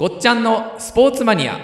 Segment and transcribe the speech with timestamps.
[0.00, 1.58] ごっちゃんのスポーツマニア。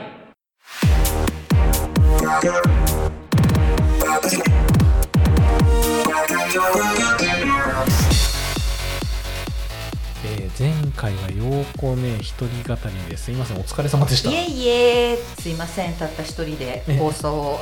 [10.58, 14.30] 前回はようこね一人語りですいませんお疲れ様でした。
[14.30, 17.60] いえいえすいませんたった一人で放送を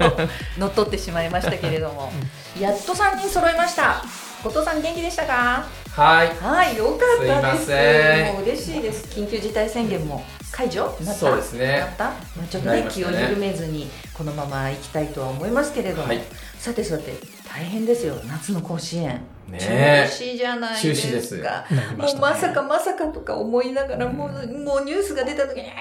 [0.56, 2.10] 乗っ取ってしまいましたけれども。
[2.58, 4.02] やっと3人揃いました。
[4.42, 5.66] 後藤さん元気でしたか？
[5.94, 6.28] はい。
[6.42, 7.66] はいよかったです。
[7.66, 8.32] すいません。
[8.34, 9.04] もう嬉しいです。
[9.14, 11.14] 緊急事態宣言も解除なった？
[11.14, 11.80] そうですね。
[11.80, 12.86] なった、まあ、ちょっとなね。
[12.90, 16.22] 気を緩めずにこのまま行きたいとは思いますけれども、はい。
[16.58, 17.12] さてさて
[17.52, 18.14] 大変ですよ。
[18.28, 19.20] 夏の甲子園。
[19.48, 20.08] ねえ。
[20.08, 21.96] 中止じゃない中ですか止ですね。
[21.96, 25.74] もうまさかまさかとか思いながら、もうもうニュースが出た時にキャー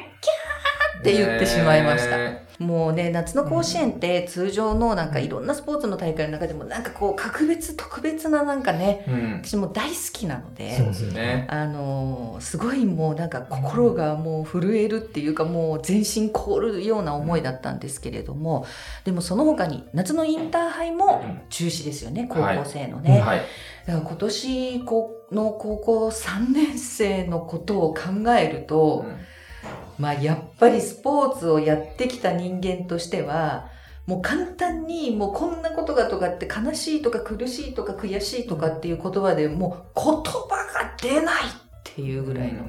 [1.00, 9.42] って言ってしまいました、ねもうね夏の甲子園って通常のなんかいろんなスポーツの大会の中でもなんかこう格別特別ななんかねうん。
[9.42, 11.48] 私も大好きなのでそうですね。
[11.50, 18.66] あのーすごいもうなんか心がもう震えるっていうかもう全身凍るような思いだったんですけれども
[19.06, 23.42] でもその他に夏のインターハイも中止ですよね高校生のね、はい。
[23.86, 29.06] だから今年この高校3年生のことを考えると、
[30.00, 33.68] まあやっぱりスポーツをやってきた人間としては、
[34.08, 40.40] もう簡単にもうこんなことがとかって悲しいとか苦しいとか悔しいとかっていう言葉でもう言葉
[40.74, 41.48] が出ないっ
[41.84, 42.64] ていうぐらいの、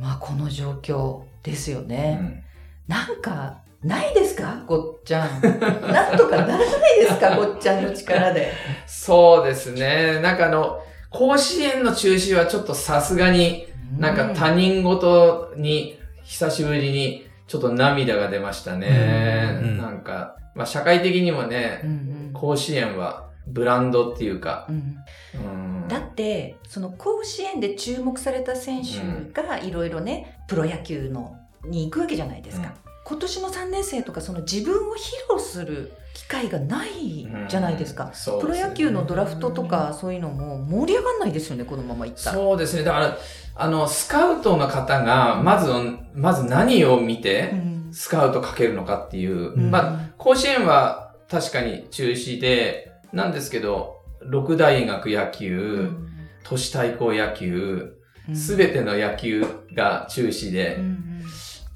[0.00, 2.14] まあこの状況ですようね。
[2.14, 2.42] ん
[2.88, 4.64] なんかないですか？
[4.66, 5.42] ごっちゃん。
[5.42, 7.36] なんとかならないですか？
[7.36, 8.52] ごっちゃんの力で。
[8.86, 15.96] そうですねなんかあの甲子園の中止はちょっとさすがになんか他人事に
[16.28, 19.58] 久しぶりにちょっと涙が出ましたね。
[19.62, 21.92] うんなんか、まあ社会的にもね、うんう
[22.28, 22.30] ん。
[22.34, 24.96] 甲子園はブランドっていうか、うん。
[25.42, 25.88] うん。
[25.88, 32.74] だってその甲子園で注目された選手がいろいろねプロ野球のに行くわけじゃないですか、
[33.06, 34.98] 今年の3年生とかその自分を披
[35.30, 38.54] 露する機会がないじゃないですか、そうですね。
[38.54, 42.36] プロ野球のドラフトとかそういうのも盛り上がんないですよねこのままいったら。
[42.36, 42.82] そうですね。
[42.82, 43.18] だから、
[43.54, 45.70] あの、スカウトの方が、まず、
[46.14, 47.90] まず何を見うて、ん。
[47.92, 49.52] スカウトかけるのかっていう。
[49.52, 49.70] うん。
[49.70, 56.08] まあ、甲子園は確かに中止で、なんですけど、六大学野う球、ん。
[56.42, 57.94] 都市対抗野球、
[58.28, 58.36] うん。
[58.36, 61.22] すべての野球が中止うで、ん。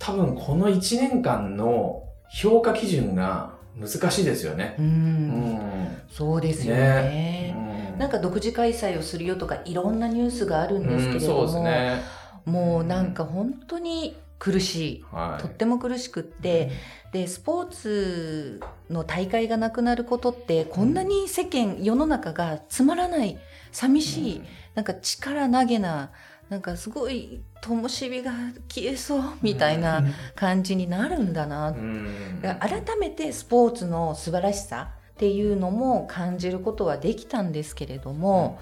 [0.00, 4.76] 多分この1年間の評価基準が難しいですよね。
[4.78, 6.02] うんうん。
[6.10, 7.54] そうですよね
[7.94, 12.02] うんなんか独自開催をするよとかいろんなニュースがあるんですけれども、うんそうですね。
[12.44, 15.42] もうなんか本当に苦しいはい。
[15.42, 16.70] とっても苦しくって、
[17.12, 23.38] でスポーツの大会がなくなることってこんなに世間世の中がつまらない
[23.70, 24.42] 寂しい、
[24.74, 26.10] なんか力投げな
[26.52, 28.30] なんかすごい灯火が
[28.68, 30.04] 消えそうみたいな
[30.34, 32.42] 感じになるんだな、うん。
[32.42, 38.58] 改めてスポーツの素晴らしさっていうのも感じることはできたんですけれども、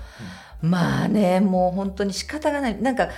[0.62, 2.80] まあねもう本当に仕方がない。
[2.80, 3.08] なんか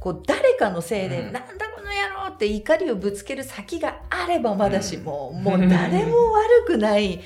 [0.00, 1.32] こう誰かのせいで、うん。
[1.34, 5.42] なんだこの野郎って怒りをぶつける先があればまだしも、うん。
[5.42, 7.20] もう誰も悪くない。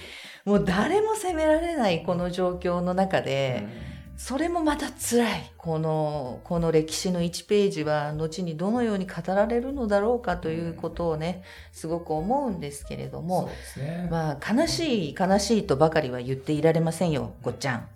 [0.44, 3.68] もう誰も責められないこの状況の中で、
[4.22, 5.50] それもまた辛い。
[5.56, 11.42] このこの歴史の1ページは後にどのように語られるのだろうかということをね
[11.72, 14.08] すごく思うんですけれども、ね。
[14.10, 17.88] まあ悲しい悲しいとばかりは言っていられませんよごっちゃん。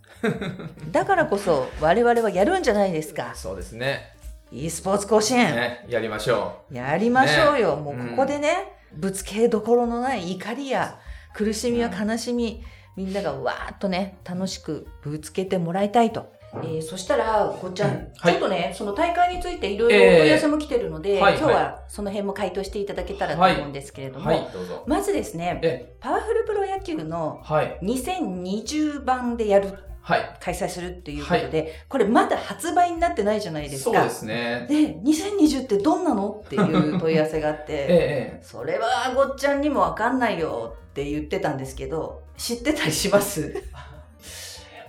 [0.92, 3.32] だからこそ我々はやるんじゃないですか。
[3.34, 4.16] そうですね。
[4.50, 7.82] e スポーツ甲子園、ね、やりましょやりましょうよ、ね。
[7.82, 10.98] もうここでね、ぶつけどころのない怒りや
[11.34, 12.64] 苦しみや悲しみ、
[12.96, 16.32] みんながわーっとね楽しくぶつけてもらいたいと。
[16.62, 24.22] えーそしたら、ごっちゃん、うんはいちょっとね、その大会についていろいろええお問い合わせも来てるので、はい今日はその辺も回答していただけたらと思うんですけれどう。
[24.22, 24.84] も、はい、ど。
[24.86, 30.36] まずですね、え、パワフルプロ野球のはい、2020版でやる、はい。
[30.38, 33.92] 開催するっていうことで、これまだ発売になってないじゃないですか。
[33.92, 34.66] そうですね。
[34.68, 36.42] で、2020ってどんなの？
[36.44, 43.62] っていう問い合わせがあって、 ええ、それはごっちゃんにもわかんないよって言ってたんですけど、知ってたりします？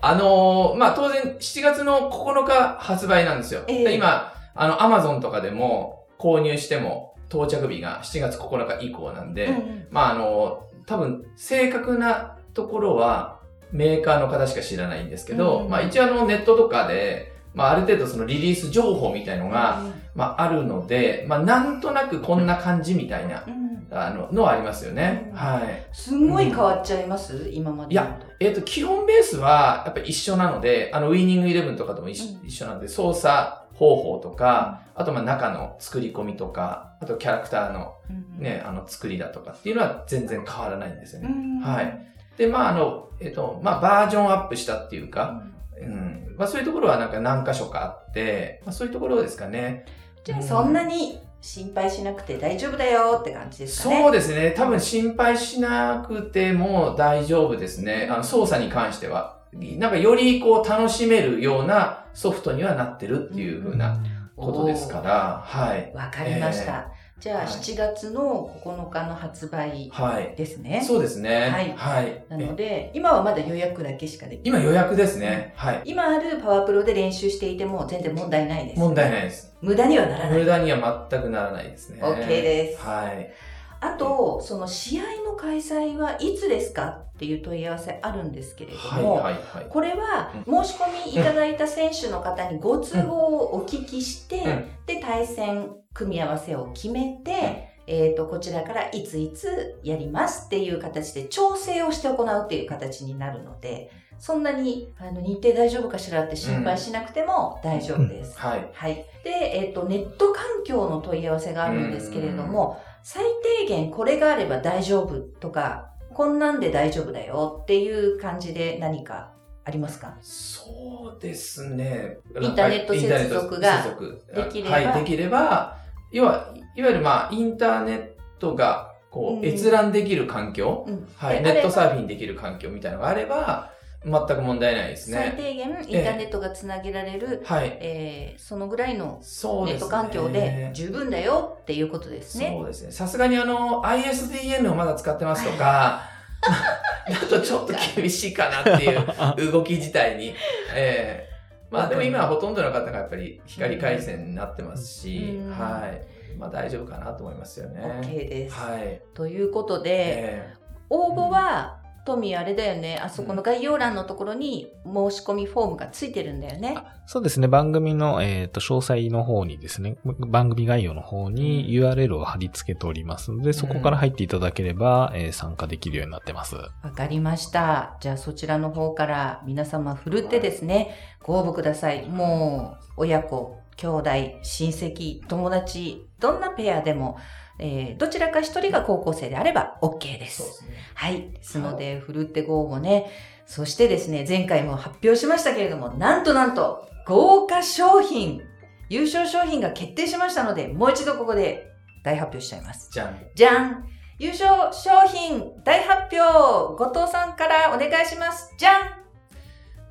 [0.02, 3.64] あのーまあ、当然、7月の9日発売なんですよ。
[3.68, 3.84] ええ。
[3.86, 13.40] で今、あの、アマゾンとかでも購入しても到着日が7月9日以降なんで、うんまあ、あのー多分、正確なところは
[13.72, 15.70] メーカーの方しか知らないんですけど、うん。
[15.70, 19.82] まあ、一応あの、ネットとかで、まあ、ある程度そのリリース情報みたいのが、
[20.14, 23.88] まあ、あるので、まあ、なんとなくこんな感じみたいな、うん。
[23.92, 25.30] あの、のはありますよね。
[25.32, 25.38] うん。
[25.38, 25.88] はい。
[25.94, 38.44] すんごい変わっちゃいます、今までいやえっ、と、基本ベースは、やっぱり一緒なので、あの、ウィニングイレブンとかとも一,、緒なんで、操作方法とか、あとまあ中の作り込みとか、あとキャラクターのうん。
[38.44, 41.30] ね、あの作りだとかっていうのは全然変わらないんですよね。
[41.30, 41.60] うん。
[41.62, 42.06] はい。
[42.38, 45.42] で、まああの、えっ、と、まあバージョンアップしたっていうか、
[45.82, 46.36] うん。
[46.38, 49.86] まあそういうところはなんか何箇所かあって、まあそういうところですかね。
[50.24, 54.02] じゃあそんなに心配しなくて大丈夫だよって感じですかね。
[54.02, 54.54] そうですね。
[54.58, 58.08] 多分心配しなくても大丈夫ですね。
[58.12, 59.36] あの操作に関しては。
[59.54, 64.04] なんかよりこう楽しめるようなソフトにはなってるっていう風な
[64.36, 65.94] ことですから、はい。
[65.96, 66.90] わかりました。
[67.26, 70.36] じゃあはい7月の9日の発売はい。
[70.38, 70.84] ですね。
[70.86, 71.50] そうですね。
[71.50, 72.24] はいはい。
[72.30, 74.62] なのえで、今はまだ予約だけしかできない。
[74.62, 75.52] 今予約ですね。
[75.56, 75.82] はい。
[75.86, 78.80] 今あるパワープロで練習していても全然問題ないです。
[78.80, 79.58] 問題ないです。
[79.60, 80.40] 無駄にはならない。
[80.40, 82.00] 無駄には全くならないですね。
[82.04, 83.34] OK ですはい。
[83.80, 89.66] あと、その試合の開催はいつですかっていう問い合わせあるんですけれどはい、も、はい、はい。
[89.68, 103.90] これは申し込みいただいた選手の方にご都合をお聞きして、うんで、対戦組み合わせを決めて、えっ、と、こちらからいついつやりますっていう形で調整をして行うっていう形になるので、
[104.20, 108.38] そんなにあの日程大丈夫かしらって心配しなくても大丈夫です。
[108.40, 108.70] はい。
[108.74, 109.06] はい。
[109.24, 113.24] で、えっ、と、ネット環境の問い合わせがあるんですけれども、最
[113.60, 119.32] 低限これがあれば大丈夫とか、こんなんで大丈夫だよっていう感じで何か
[119.64, 120.18] ありますか？
[120.22, 122.18] そうですね。
[122.42, 123.86] インターネット接続が
[124.34, 125.78] できればはい、できれば、
[126.16, 128.10] 要は、いわゆるまあ、インターネッ
[128.40, 131.08] トが、こう閲覧できる環境、うん。
[131.16, 133.72] はい、でネットサーフィンできる環境みたいなのがあれば、
[134.06, 135.36] 全く問題ないですね。
[135.38, 137.78] 最低限インターネットがつなげられる、はい。
[137.82, 139.20] えーそのぐらいの。
[139.22, 142.54] ネット環境で十分だよっていうことですね。
[142.58, 142.92] そうですね。
[142.92, 146.04] さすがにあの、ISDN をまだ使ってますとか、
[147.10, 150.34] だとちょっと厳しいかなっていう動き自体に。
[150.74, 151.35] ええ
[151.76, 156.38] まあでも今はほとんどの方がやっぱり光回線になってますし、うんはい。
[156.38, 157.82] まあ大丈夫かなと思いますよね。
[158.04, 158.56] OK です。
[158.56, 159.02] はい。
[159.14, 160.54] ということで、え
[160.90, 166.78] 応募は、トミーあれだよね、あそこの概要欄のところに申し込みフォームがついてるんだよね。
[167.08, 167.48] そうですね。
[167.48, 176.56] 番組の、えっ、と、詳細の方にですね、番組概要の方に URL を貼り付けておりますので、そこから入っていただければ、えー参加できるようになってます。
[176.56, 177.98] わかりました。
[178.00, 182.08] じゃあそちらの方から皆様ふるってですね、ご応募ください。
[182.08, 184.10] もう、親子、兄弟、
[184.42, 187.18] 親戚、友達、どんなペアでも、
[187.60, 190.28] えーどちらか一人が高校生であれば OK で。
[190.28, 190.78] そうですすね。
[190.94, 191.32] はい。
[191.32, 193.10] ですので、ふるってご応募ね。
[193.46, 198.42] そしてですね、前回も発表しましたけれども、なんとなんと、豪華商品、
[198.90, 201.72] 優勝商品が決定しましたので、もう一度ここで
[202.04, 202.90] 大発表しちゃいます。
[202.92, 203.18] じゃん。
[203.36, 203.86] じゃん
[204.18, 208.82] 優勝商品大発表後藤さんからお願いしますじゃん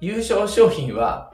[0.00, 1.32] 優勝商品は、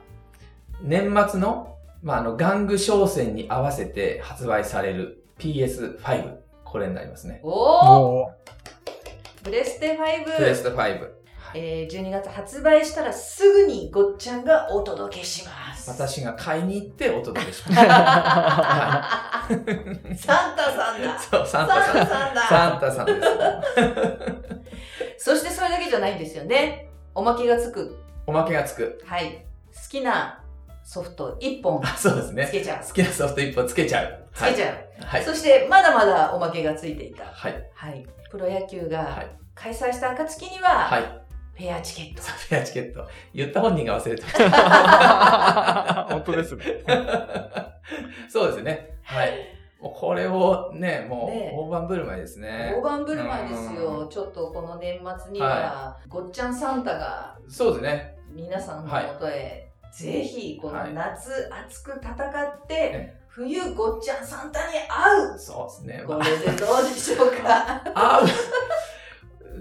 [0.81, 1.70] 年末の、
[2.01, 6.35] まあ、あの、玩具商戦に合わせて発売される PS5。
[6.63, 7.41] これになりますね。
[7.43, 8.31] おおお
[9.43, 11.21] プレステ5プレステ5。
[11.53, 15.89] えー、12月発売したらすぐにごっちゃんがお届けします。
[15.89, 17.81] 私が買いに行ってお届けします。
[17.85, 19.47] は
[20.15, 21.93] サンタさんだそう、サンタさん。
[21.93, 23.13] サンタさんだサンタさんで
[25.17, 25.25] す。
[25.25, 26.89] そしてそれだけじゃないんですよね。
[27.13, 27.97] おまけがつく。
[28.25, 29.01] おまけがつく。
[29.05, 29.45] はい。
[29.73, 30.40] 好きな
[30.83, 32.51] ソフト1本あそうですねつ。
[32.51, 32.85] けちゃう。
[32.85, 34.27] 好きなソフト一本つけちゃう。
[34.33, 35.05] つけちゃう。
[35.05, 35.23] はい。
[35.23, 37.25] そしてまだまだおまけがついていた。
[37.25, 37.69] はい。
[37.73, 38.05] はい。
[38.29, 39.31] プロ野球はがい。
[39.55, 41.03] 開催した暁には、はい。
[41.55, 42.21] ペアチケット。
[42.21, 43.05] サフェアチケット。
[43.33, 46.07] 言った本人が忘れてました。
[46.11, 46.65] 本当ですね。
[48.29, 48.97] そうですね。
[49.03, 49.31] はい。
[49.81, 52.81] もうこれをね、もねう大盤振る舞いですね大。
[52.81, 54.07] 盤振る舞いですうよ。
[54.07, 58.15] ちょっとこの年末には、ごっちゃんサンタがそうですね。
[58.29, 66.03] 皆さんのもとへ、ぜひこの夏熱く戦って、ね冬ごっちゃんサンタに会うそうですね。
[66.05, 67.45] こまれでどうでしょうか？
[67.47, 68.21] あ、あ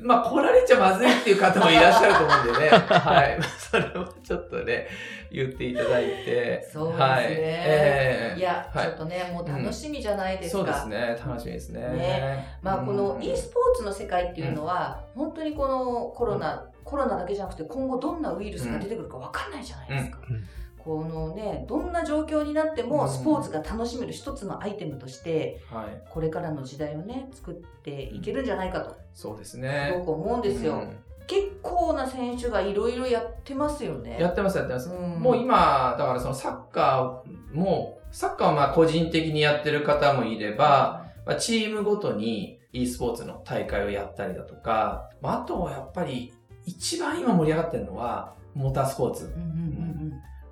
[0.02, 2.68] まあ、来られちゃまずいっていう方もいらっしゃると思うんでね。
[2.88, 3.38] はい。
[3.38, 4.88] まあそれをちょっとね、
[5.30, 6.68] 言っていただいて。
[6.72, 7.24] そうですねはい。
[7.28, 10.58] ええいや、はいちょっとね、もう楽しみじゃないですか。
[10.58, 11.18] そうですね。
[11.24, 11.80] 楽しみですね。
[11.80, 20.18] ねまあ、このうん e スポーツの世界っていうのは、本当にこのコロナ、コロナだけじゃなくて今後どんなウイルスが出てくるか分かんないじゃないですか。
[20.28, 20.44] うん
[20.82, 26.02] このね、どんな状況になってもうんスポーツが楽しめる一つのアイテムとして、はい。
[26.08, 29.92] これからの時代をね、作っていけるんじゃないかと、そうですすね。
[29.98, 30.74] ごく思うんですよ。
[30.74, 30.96] うん
[31.26, 34.16] 結構な選手がいろいろやってますよね。
[34.18, 34.90] やってます、やってます。
[34.90, 46.32] うんもう今、だからそのサッカーも、サッカーはまあ個人的にやってる方もいれば、まあ、チームごとに e スポーツの大会をやったりだとか、まあ、あとはやっぱり
[46.64, 49.32] 一番今盛り上がってるのはモータースポーツ。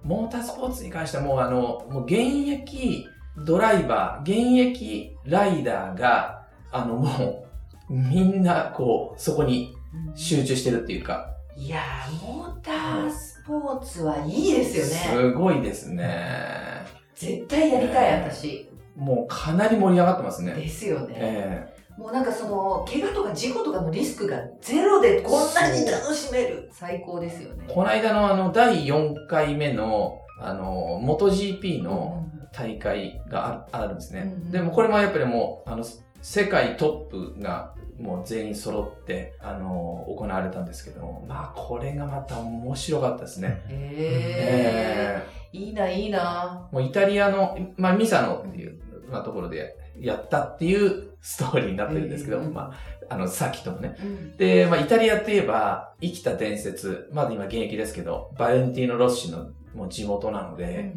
[0.02, 2.14] モータースポーツに関してはもうあの、もう現
[2.48, 3.06] 役
[3.44, 7.46] ドライバー、現役ライダーが、あのも
[7.90, 9.74] う、みんなこう、そこに
[10.14, 11.34] 集中してるっていうか。
[11.56, 15.20] いやー、モータースポーツはいいですよね。
[15.20, 16.86] すごいですね。
[17.14, 18.70] 絶対やりたい、私。
[18.96, 20.54] もうかなり盛り上がってますね。
[20.54, 21.14] ですよね。
[21.18, 26.70] えもうなんかその、怪我とか事故とかのリスクがゼロでこんなに楽しめる。
[26.72, 27.64] 最高ですよね。
[27.66, 34.20] この間のあの、第4回目の、あの、元 GP の大会がああるんですね。
[34.20, 35.84] うんうんでもこれもやっぱりもう、あの、
[36.22, 43.60] 世界トップがもう全員揃って、あの、行われたんですけども、まあ、これがまた面白かったですね。
[43.68, 45.58] へえー。
[45.58, 46.68] いいな、いいな。
[46.70, 48.78] ーもうイタリアの、まあ、ミサノっていう、
[49.10, 52.72] まあ、ところでやったっていうストーリーになってるんですけど、うんま
[53.08, 53.96] あ、あの、さっきともね。
[54.00, 60.94] うんで、まあ、イタリアといえば、生きた伝説、まだ今現役ですけど、バレンティーノ・ロッシのもう地元なので、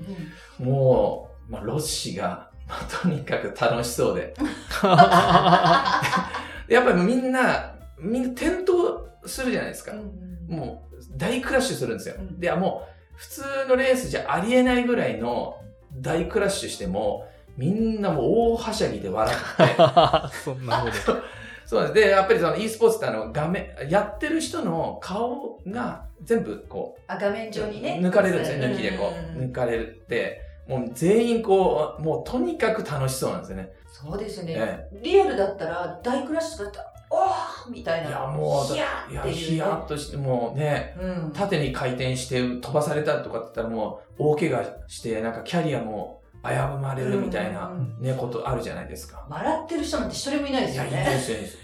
[0.60, 4.34] もう、まあ、ロッシが、まあ、とにかく楽しそうで。
[6.68, 8.74] で やっぱりみんな、みんな転倒
[9.25, 9.94] するじゃないですか。
[10.48, 12.16] もう、大クラッシュするんですよ。
[12.18, 15.58] うんで、もう、普通のレースじゃありえないぐらいの
[15.94, 19.75] 大クラッシュしても、みんなもう大はしゃぎで笑って、
[20.43, 21.17] そんなこと。
[21.65, 22.05] そうなんです。
[22.08, 28.00] で、やっぱりその e スポーツってあの画面、やってる人の顔が全部こあ、画面上う、にね。
[28.01, 33.72] 抜かれるんですよ、抜きでこう、ん抜かれるって、もう全員こう、もうとにかく楽しそうなんですよね。
[33.88, 34.55] そうですね。
[34.58, 38.10] えリアルだったら、大クラッシュだったら、おーみたいな。
[38.10, 39.41] いや、もう、ヒヤいや、ーっていう、ね。
[39.41, 41.31] ヒヤッとして、もうね、うん。
[41.34, 49.25] 縦に回転して飛ばされたとかって言ったらもう大怪我して、なんかキャリアも危ぶまれるみたいなうんね、ことあるじゃないですか。
[49.29, 51.05] 笑ってる人なんて一人もいないですいや、いいよね。
[51.05, 51.57] ですよ、いいです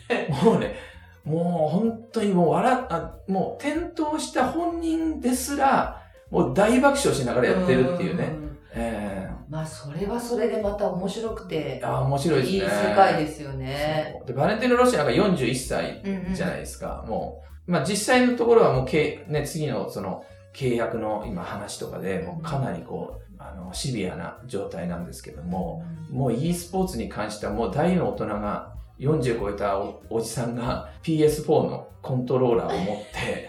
[0.46, 0.76] もうね、
[1.24, 8.26] もう本当にもう笑っ、あもう転倒した本人ですら、もう大爆笑しながらやってるっていうね。
[8.26, 8.58] ん。
[8.74, 12.58] えまあ、それはそれでまた面白くてえ、あ面白いですね。
[12.58, 14.22] いい世界ですよね。
[14.26, 16.02] で、バレンティーノ・ロッシなんか41歳
[16.34, 17.06] じゃないですか。
[17.08, 33.48] もう、まあ実際のところはもう、けね、次のその契約の今話とかで、もうかなりこう、あの、シビアな状態なんですけども、もう e スポーツに関してはもう大の大人が40超えたおおじさんが PS4 のコントローラーを持って、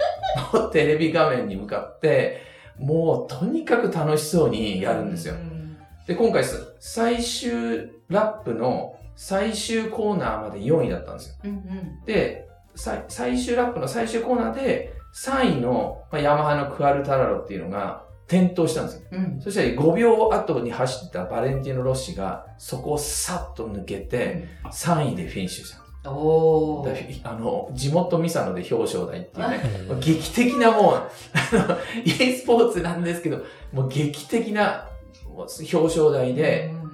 [0.52, 2.42] もうテレビ画面に向かって、
[2.78, 5.36] もうとにかく楽しそうにやるんですよう。
[5.38, 5.76] ん
[6.06, 11.34] で、今回す最終ラップの最終コーナーまで4位だったんですよ。
[11.44, 19.02] うんうんで、最最終ラップの最終コーナーで3位の、まあ、ヤマハのクアルタラロっていうのが転倒したんですよ。
[19.12, 26.86] うんそしたら5秒後に走ってたバレンティーノ・ロッシがそこをさっと抜けて3位でフィニッシュしたんですお
[27.24, 29.60] あの、地元ミサノで表彰台っていうね、
[30.00, 30.94] 劇的なもう、
[31.34, 33.38] あの、e スポーツなんですけど、
[33.72, 34.88] もう劇的な
[35.34, 36.88] 表彰台で、うん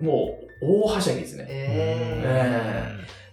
[0.00, 1.46] もう大はしゃぎですね。
[1.48, 2.22] え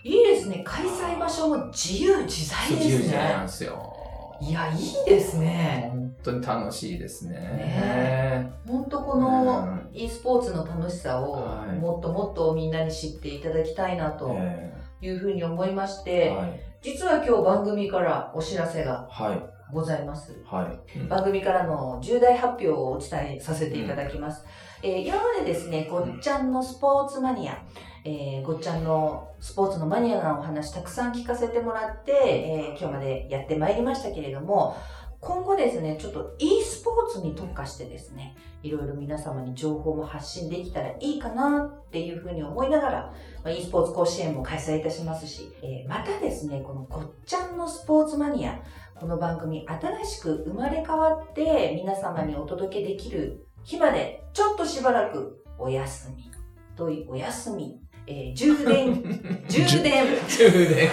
[0.06, 0.62] えいいですね。
[0.66, 3.46] 開催場所も自由自在自由です自在なんね。
[3.48, 3.94] ですよ。
[4.42, 5.94] いや、いいですね。
[6.24, 7.36] 本当に楽しいですね。
[7.36, 16.60] ね本当この e スポーツの楽しさをはいもっともっとみんなに知っていただきたいなとえいうふうに思いましえて、はい。
[16.82, 19.54] 実は今日番組からお知らせがはい。
[19.74, 20.40] ございます。
[20.46, 20.64] は
[20.96, 21.00] い。
[21.00, 24.46] うん番組からの重大発表をお伝えさせていただきます。
[24.82, 27.62] えー今までですね、ごっちゃんのスポーツマニア、
[28.06, 34.76] えーごっちゃんのスポーツのマニアなお話たくさん聞かせてもらって、えー今日までやってまいりましたけれども、
[35.24, 48.60] 今後ですね、ちょっと e スポーツに特化してですね、いろいろ皆様に情報も発信できたらいいかなっていうふうに思いながら、まあ e スポーツ甲子園も開催いたしますし、えーまたですね、このごっちゃんのスポーツマニア、
[48.96, 56.30] この番組新しく生まれ変わって皆様にお届けできる日までちょっとしばらくお休み
[56.76, 59.02] というお休み、えー充電
[59.48, 60.90] 充電 充電。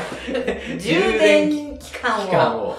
[0.79, 2.77] 充電 期間を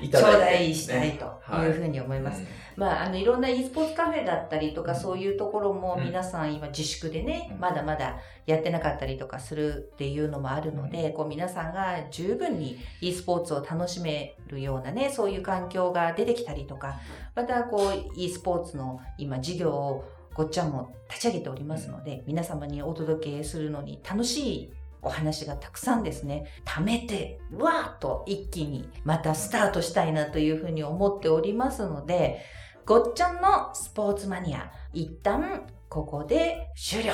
[0.00, 1.68] いた頂だいて、戴したいとい。
[1.70, 2.42] うふうに思います。
[2.76, 6.04] まあ、あの、いろんな e スポーツカフェだったりとか、そういうところもうん。
[6.04, 7.60] 皆さん今自粛でねう、ん。
[7.60, 17.00] まだまだやってなかったりとかするっていうのもあるので、こう皆さんが十分に e スポーツを楽しめるようなね、そういう環境が出てきたりとか、
[17.34, 24.72] またこう e スポーツの今事業をごっちゃんも立ち上げておりますので、皆様にお届けするのに楽しい
[25.04, 32.40] お話がたくさんですね、貯めて、わーっと一気にまたスタートしたいなというふうに思っておりますので、
[32.86, 37.12] ごっちゃんのスポーツマニア、一旦ここで終了。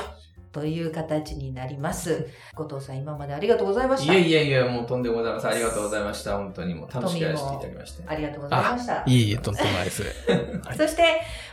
[0.52, 2.28] という形になります。
[2.54, 4.12] 後藤さん、今までありがとうございました。
[4.12, 5.50] いえいえいえ、もうとんでもございません。
[5.50, 6.36] ありがとうございました。
[6.36, 8.02] 本当にもう楽しくやらせていただきまして。
[8.06, 9.04] ありがとうございました。
[9.06, 10.02] いえいえ、とんでもないです。
[10.02, 11.02] はいそして、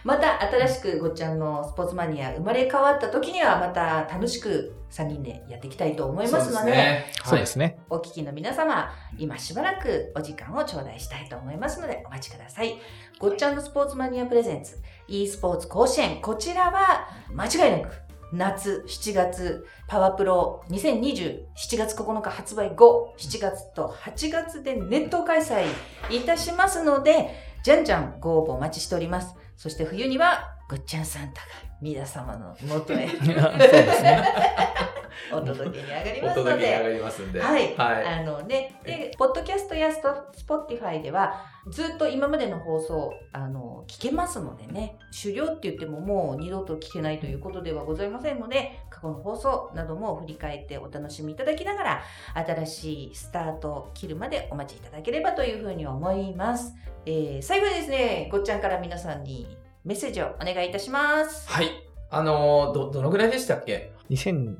[0.03, 7.05] また新しくごっちゃんのスポーツマニア生まれ変わった時には、また楽しく3人でやっていきたいと思いますので、ね。
[7.23, 7.77] そうですね。
[7.89, 12.77] お聞きの皆様、今しばらくお時間を頂戴したいと思いますので、お待ちください。
[13.19, 25.65] ごっちゃんのスポーツマニアプレゼンツ、e スポーツ甲子園、こちらは間違いなく夏7月パワープロ2020 7月9日発売後7月と8月でネット開催
[26.09, 27.29] いたしますので
[27.63, 31.47] じゃんじゃんご応募お待ちしておりますそして冬にはぐっちゃんサンタが
[31.81, 34.96] 皆様の元へ そうですね。
[35.31, 37.39] お届けに上がりおますので届けに上がりますんで。
[37.39, 38.05] はい、はい。
[38.05, 56.73] あのね、で、ポッドキャストやスト Spotify では、ずっと今までの放送、あの、聞けますのでね、終了って言ってももう二度と聞けないということではございませんので、過去の放送なども振り返ってお楽しみいただきながら、新しいスタートを切るまでお待ちいただければというふうに思います。
[57.05, 61.49] えー、最後にですね、ごっちゃんから皆さんにメッセージをお願いいたします。
[61.49, 61.69] はい。
[62.09, 63.91] あのー、ど、どのぐらいでしたっけ？
[64.09, 64.57] 2019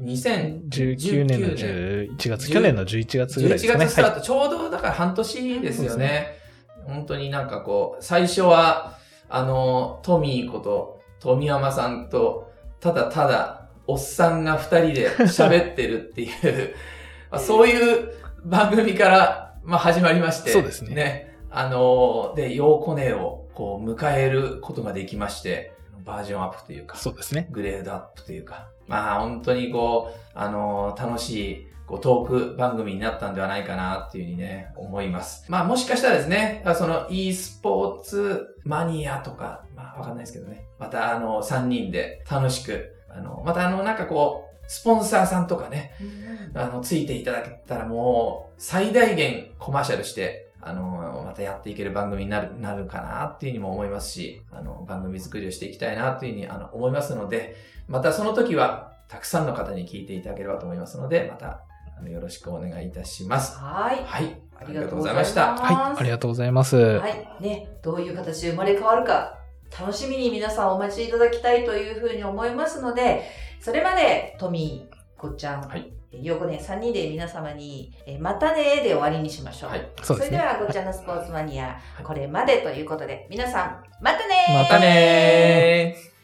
[0.70, 1.66] ?2019 年の年。
[2.18, 3.86] 11月、去年の11月ぐらいです11かね。
[3.86, 6.38] 月スタート、はいちょうどだから半年ですよそうね。
[6.86, 8.98] 本当になんかこう、最初は、
[9.30, 16.75] あの、トミーこと、富山さんと、ただただ、おっさんが二人で喋ってるっていう、
[17.32, 18.12] まあそういう
[18.46, 20.51] 番組から、まあ、始まりまして。
[20.51, 25.74] そうですねあの、で、ヨーコネを、こう、迎えることができまして、
[26.06, 26.98] バージョンアップというか。
[26.98, 27.48] そうですね。
[27.51, 35.46] グレードアップというか、まあ本当にこう、あのー楽しいこうトーク番組になったんではないかなっていうふうにね、思います。
[35.50, 45.94] まあもしかしたらですね、その e スポーツマニアとか、まあわかんないですけどね、またあの3人で楽しく、あの、またあのなんかこう、スポンサーさんとかね、
[46.53, 57.56] あの、ついていただけたらもう、最大限コマーシャルして、あの、またやっていける番組になる、なるかなっていうふうにも思いますし、あの、番組作りをしていきたいなというふうにあの思いますので、
[57.88, 61.62] またその時は、たくさんの方に聞いていただければと思いますので、また、
[61.98, 63.58] あのよろしくお願いいたします。
[63.58, 64.03] はい。
[64.03, 64.41] はい。
[64.56, 65.34] あありがとうございまし。
[65.34, 65.56] た。
[65.56, 66.00] はい。
[66.00, 66.76] ありがとうございます。
[66.76, 67.28] はい。
[67.39, 69.38] ね、どういう形で生まれ変わるか、
[69.80, 73.23] 楽しみに皆さんお待ちいただきたいというふうに思いますので、
[73.62, 79.69] それまで、トミー、こっちゃん、はいようこね、3人で皆様に、えーまたねーで終わりにしましょう。
[79.71, 79.88] はい。
[80.01, 80.38] そうですね。
[80.38, 86.17] それでは、ごっちゃんのスポーツマニア、はいこれまでということで、皆さん、またねーままたねー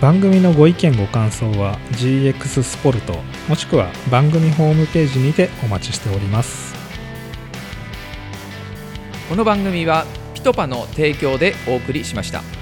[0.00, 3.14] 番組のご意見ご感想は GX スポルト
[3.48, 6.74] もしくは番組ホームページにてお待ちしております
[9.28, 10.06] この番組は
[10.40, 12.59] ピトパの提供でお送りしました。